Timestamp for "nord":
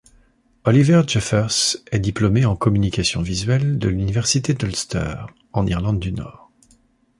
6.11-6.49